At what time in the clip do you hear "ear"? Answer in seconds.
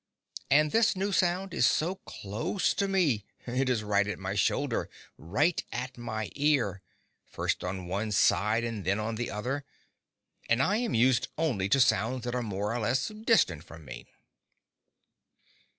6.35-6.81